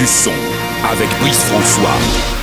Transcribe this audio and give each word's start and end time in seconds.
Du 0.00 0.06
son 0.06 0.32
avec 0.90 1.10
Brice 1.20 1.44
François. 1.44 2.39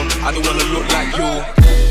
I 0.00 0.30
don't 0.32 0.46
wanna 0.46 0.64
look 0.72 0.88
like 0.92 1.16
you. 1.16 1.87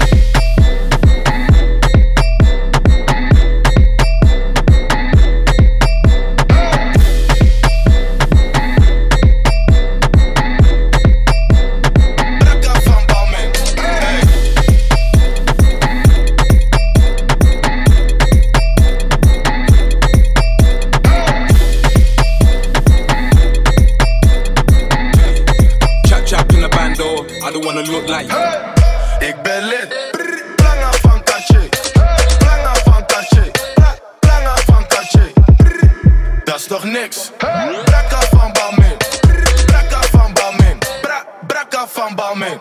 dat 36.57 36.65
is 36.65 36.75
toch 36.77 36.91
niks? 36.91 37.31
Hey. 37.37 37.81
Brakka 37.83 38.19
van 38.19 38.51
Balmin, 38.51 38.97
Brakka 39.65 40.01
van 40.01 40.33
Balmin, 40.33 40.77
Bra 41.01 41.25
Brakka 41.47 41.87
van 41.87 42.15
Balmin. 42.15 42.59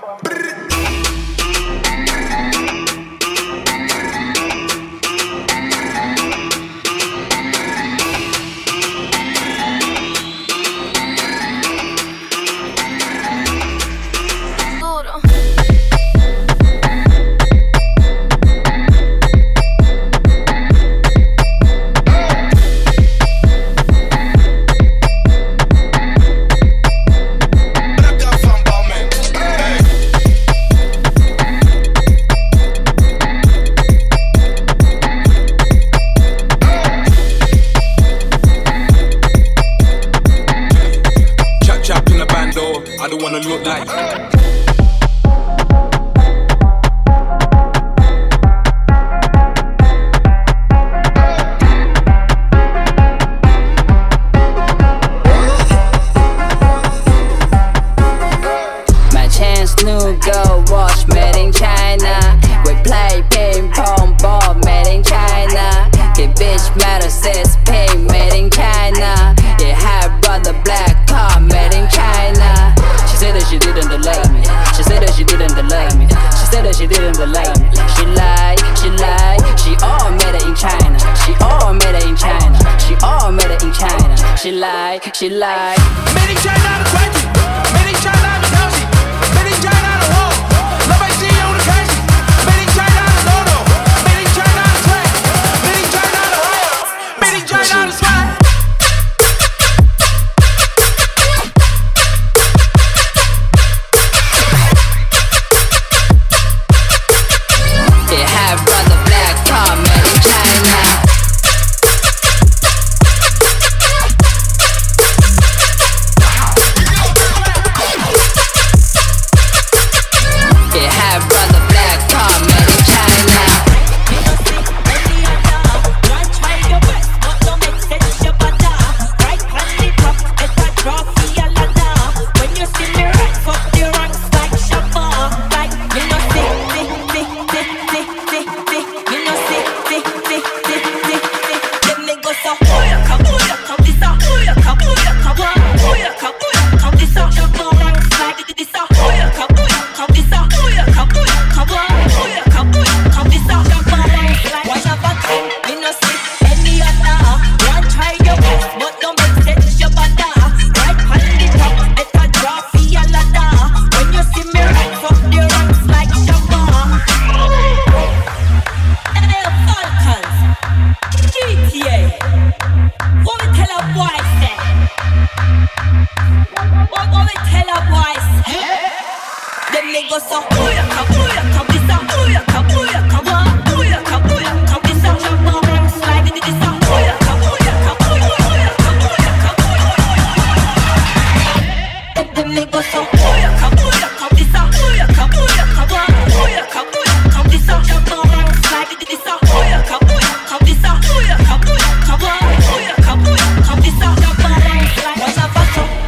She 85.17 85.31
lie. 85.31 85.76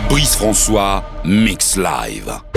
Brice 0.09 0.37
François, 0.37 1.05
Mix 1.25 1.77
Live. 1.77 2.48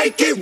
Make 0.00 0.18
it 0.22 0.39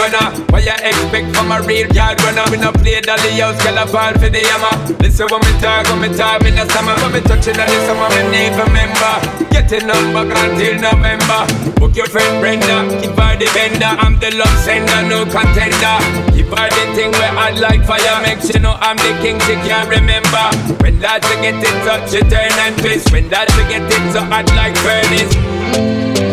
gunner. 0.00 0.32
What 0.48 0.64
you 0.64 0.72
expect 0.72 1.36
from 1.36 1.52
a 1.52 1.60
real 1.62 1.88
yard 1.92 2.16
runner? 2.24 2.44
We 2.48 2.56
no 2.56 2.72
play 2.72 3.00
dolly 3.04 3.36
house, 3.36 3.60
girl 3.60 3.76
a 3.76 3.84
fall 3.84 4.14
for 4.16 4.30
the 4.32 4.40
hammer. 4.40 4.72
Listen 5.04 5.28
when 5.28 5.44
me 5.44 5.52
talk, 5.60 5.84
when 5.92 6.00
me 6.00 6.08
talk, 6.16 6.40
me 6.40 6.50
no 6.56 6.64
summer. 6.72 6.96
When 7.04 7.12
me 7.12 7.20
touching 7.20 7.60
on 7.60 7.68
this 7.68 7.84
summer, 7.84 8.08
me 8.16 8.22
need 8.32 8.56
remember. 8.56 9.14
Getting 9.52 9.92
up 9.92 10.04
back 10.16 10.32
until 10.40 10.74
November. 10.80 11.40
Book 11.76 11.96
your 11.96 12.08
friend 12.08 12.40
Brenda, 12.40 12.88
keep 13.00 13.12
her 13.12 13.36
the 13.36 13.48
vendor. 13.52 13.92
I'm 14.00 14.16
the 14.16 14.32
love 14.40 14.56
sender, 14.64 15.04
no 15.04 15.28
contender. 15.28 15.96
Keep 16.32 16.48
her 16.56 16.68
the 16.72 16.84
thing 16.96 17.12
where 17.20 17.36
I 17.36 17.52
like 17.60 17.84
fire. 17.84 18.16
Make 18.24 18.40
she 18.40 18.56
know 18.58 18.76
I'm 18.80 18.96
the 18.96 19.12
king, 19.20 19.36
she 19.44 19.54
can't 19.68 19.88
remember. 19.88 20.44
When 20.80 20.98
that 21.04 21.20
to 21.28 21.34
get 21.44 21.60
it 21.60 21.76
touch, 21.84 22.08
she 22.08 22.20
turn 22.24 22.52
and 22.64 22.76
twist. 22.80 23.12
When 23.12 23.28
that 23.28 23.48
to 23.52 23.62
get 23.68 23.84
it 23.84 24.04
so 24.12 24.24
hot 24.24 24.48
like 24.56 24.76
furnace. 24.80 26.29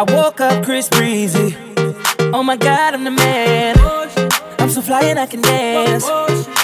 I 0.00 0.02
woke 0.14 0.40
up 0.40 0.64
Chris 0.64 0.88
Breezy. 0.88 1.54
Oh 2.32 2.42
my 2.42 2.56
god, 2.56 2.94
I'm 2.94 3.04
the 3.04 3.10
man. 3.10 3.76
I'm 4.58 4.70
so 4.70 4.80
fly 4.80 5.02
and 5.02 5.18
I 5.18 5.26
can 5.26 5.42
dance. 5.42 6.06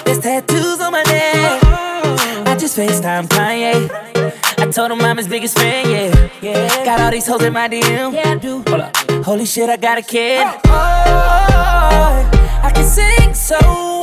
There's 0.07 0.21
tattoos 0.21 0.81
on 0.81 0.91
my 0.91 1.03
neck. 1.03 1.63
I 2.49 2.57
just 2.59 2.79
FaceTime 2.79 3.29
Kanye. 3.29 3.91
I 4.57 4.71
told 4.71 4.91
him 4.91 5.03
I'm 5.03 5.19
his 5.19 5.29
biggest 5.29 5.59
fan, 5.59 5.91
yeah. 5.91 6.31
yeah. 6.41 6.85
Got 6.87 7.01
all 7.01 7.11
these 7.11 7.27
hoes 7.27 7.43
in 7.43 7.53
my 7.53 7.69
DM. 7.69 8.15
Yeah, 8.15 8.31
I 8.31 8.37
do. 8.37 8.65
Hold 8.69 8.81
up. 8.81 8.97
Holy 9.23 9.45
shit, 9.45 9.69
I 9.69 9.77
got 9.77 9.99
a 9.99 10.03
kid. 10.03 10.47
Oh, 10.65 12.31
I 12.63 12.71
can 12.75 12.85
sing 12.87 13.35
so 13.35 14.01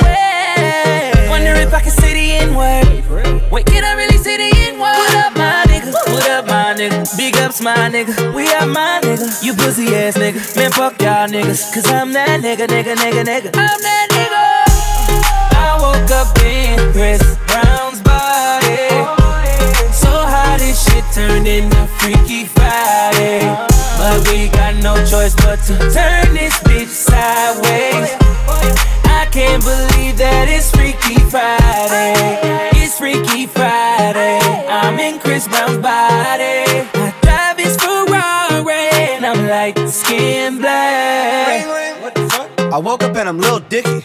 well. 0.56 1.30
Wonder 1.30 1.54
if 1.54 1.72
I 1.74 1.80
can 1.80 1.90
say 1.90 2.14
the 2.14 2.32
N 2.44 2.54
word. 2.54 3.50
Wait, 3.50 3.66
can 3.66 3.84
I 3.84 3.94
really 3.94 4.18
say 4.18 4.36
the 4.36 4.56
N 4.68 4.74
word? 4.78 4.96
What 4.96 5.14
up, 5.16 5.36
my 5.36 5.64
nigga? 5.68 5.92
What 6.12 6.28
up, 6.28 6.46
my 6.46 6.74
nigga? 6.74 7.16
Big 7.16 7.36
ups, 7.36 7.60
my 7.60 7.88
nigga. 7.90 8.34
We 8.34 8.48
are 8.54 8.66
my 8.66 9.00
nigga. 9.02 9.42
You 9.44 9.54
pussy 9.54 9.94
ass 9.94 10.16
nigga. 10.16 10.56
Man, 10.56 10.72
fuck 10.72 11.00
y'all 11.00 11.28
niggas. 11.28 11.72
Cause 11.72 11.86
I'm 11.86 12.12
that 12.12 12.40
nigga, 12.40 12.66
nigga, 12.66 12.94
nigga, 12.96 13.24
nigga. 13.24 13.50
I'm 13.54 13.80
that 13.80 14.08
nigga. 14.10 14.74
I 15.56 15.78
woke 15.80 16.10
up 16.10 16.36
in 16.42 16.92
Chris 16.92 17.22
Brown's 17.46 18.00
body. 18.02 18.90
So 19.92 20.10
how 20.10 20.56
this 20.58 20.82
shit 20.84 21.04
turned 21.12 21.46
into 21.46 21.86
Freaky 21.98 22.44
Friday. 22.44 23.40
But 23.98 24.28
we 24.28 24.48
got 24.48 24.74
no 24.82 24.94
choice 25.06 25.34
but 25.36 25.60
to 25.66 25.78
turn 25.90 26.34
this 26.34 26.58
bitch 26.64 26.88
sideways. 26.88 28.23
Can't 29.34 29.64
believe 29.64 30.16
that 30.18 30.46
it's 30.48 30.70
Freaky 30.70 31.18
Friday. 31.28 32.38
It's 32.78 32.96
Freaky 32.96 33.48
Friday. 33.48 34.38
I'm 34.70 34.96
in 35.00 35.18
Chris 35.18 35.48
Brown's 35.48 35.78
body. 35.78 36.86
I 36.94 37.12
drive 37.20 37.58
his 37.58 37.74
Ferrari 37.74 38.86
and 39.10 39.26
I'm 39.26 39.48
like 39.48 39.76
skin 39.88 40.58
black. 40.58 41.66
I 42.60 42.78
woke 42.78 43.02
up 43.02 43.16
and 43.16 43.28
I'm 43.28 43.38
Lil 43.38 43.58
Dicky. 43.58 44.04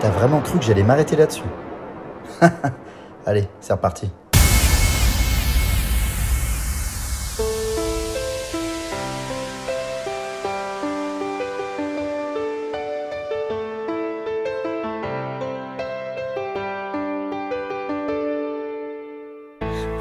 T'as 0.00 0.10
vraiment 0.10 0.40
cru 0.40 0.58
que 0.58 0.64
j'allais 0.64 0.82
m'arrêter 0.82 1.16
là-dessus? 1.16 1.42
Allez, 3.26 3.48
c'est 3.60 3.72
reparti. 3.72 4.10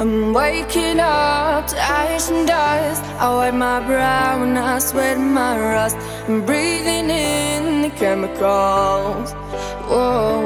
I'm 0.02 0.34
waking 0.34 1.00
up 1.00 1.68
to 1.68 1.78
ash 1.78 2.32
and 2.32 2.48
dust. 2.48 3.04
I 3.22 3.30
wipe 3.36 3.54
my 3.54 3.86
brow 3.86 4.42
and 4.42 4.58
I 4.58 4.80
sweat 4.80 5.20
my 5.20 5.56
rust. 5.60 5.96
I'm 6.28 6.44
breathing 6.44 7.12
in 7.12 7.84
the 7.84 7.92
chemicals. 7.92 9.34
Whoa. 9.92 10.42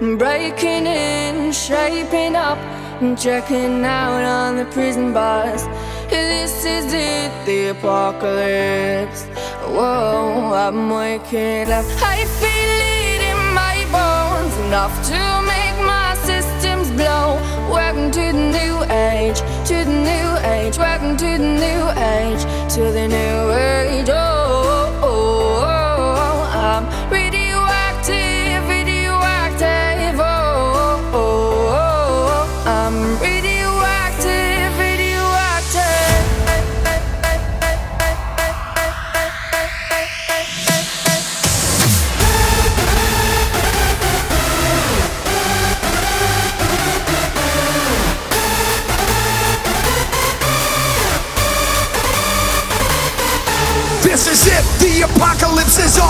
I'm 0.00 0.18
breaking 0.18 0.86
in, 0.88 1.52
shaping 1.52 2.34
up, 2.34 2.58
and 3.00 3.16
checking 3.16 3.84
out 3.84 4.24
on 4.24 4.56
the 4.56 4.64
prison 4.72 5.12
bus. 5.12 5.62
This 6.10 6.64
is 6.64 6.92
it, 6.92 7.30
the 7.46 7.68
apocalypse. 7.76 9.22
Whoa, 9.70 10.52
I'm 10.52 10.90
waking 10.90 11.70
up. 11.70 11.84
I 12.02 12.24
feel 12.42 12.74
it 12.98 13.20
in 13.30 13.54
my 13.54 13.76
bones, 13.94 14.66
enough 14.66 14.94
to 15.10 15.41
the 18.32 18.38
new 18.38 18.82
age, 18.84 19.40
to 19.68 19.84
the 19.84 19.92
new 19.92 20.28
age. 20.48 20.78
Welcome 20.78 21.18
to 21.18 21.24
the 21.24 21.52
new 21.64 21.82
age, 22.00 22.42
to 22.74 22.80
the 22.90 23.06
new 23.06 23.21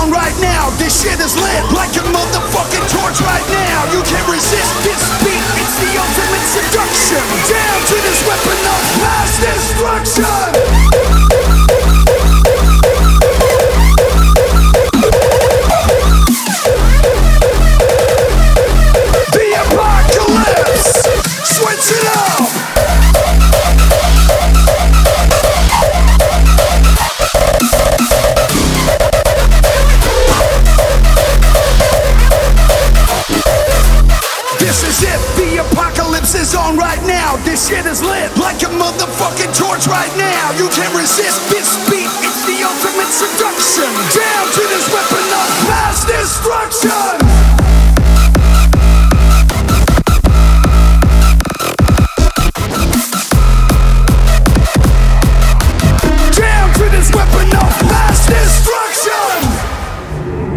on 0.03 0.11
right 0.11 0.37
now. 0.41 0.71
This 0.79 1.03
shit 1.03 1.19
is 1.21 1.37
lit 1.37 1.65
like 1.73 1.95
a 1.97 2.05
motherfucking 2.11 2.87
torch 2.91 3.21
right 3.21 3.47
now. 3.49 3.52
Like 38.43 38.61
a 38.63 38.71
motherfucking 38.75 39.55
torch 39.57 39.87
right 39.87 40.13
now. 40.19 40.51
You 40.59 40.69
can't 40.69 40.93
resist 40.95 41.49
this 41.49 41.71
beat. 41.89 42.11
It's 42.27 42.43
the 42.45 42.59
ultimate 42.67 43.13
seduction. 43.15 43.89
Down 44.11 44.47
to 44.59 44.63
this 44.67 44.87
weapon 44.93 45.25
of 45.31 45.49
mass 45.71 46.05
destruction. 46.05 46.91
Down 56.37 56.75
to 56.75 56.85
this 56.91 57.15
weapon 57.15 57.49
of 57.57 57.73
mass 57.87 58.27
destruction. 58.27 59.39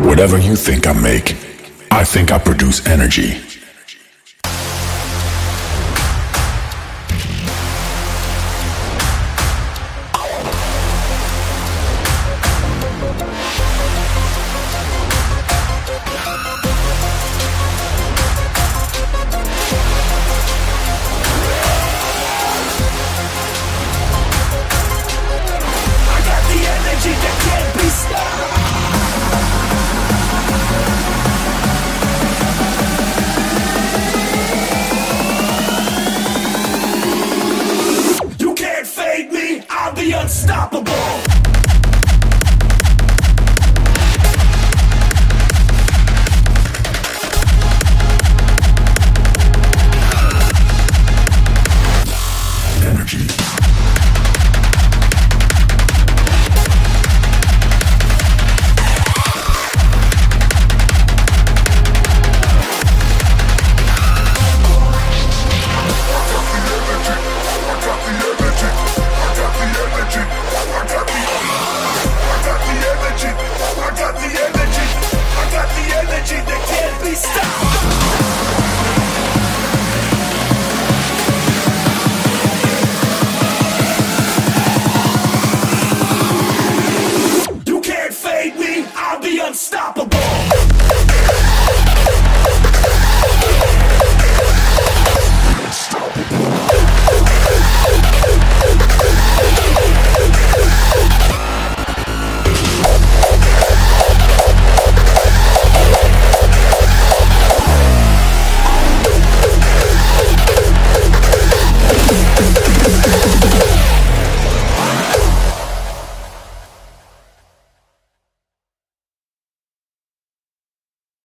Whatever 0.07 0.37
you 0.39 0.55
think 0.55 0.87
I 0.87 0.93
make, 0.93 1.35
I 1.91 2.03
think 2.03 2.31
I 2.31 2.39
produce 2.39 2.85
energy. 2.87 3.54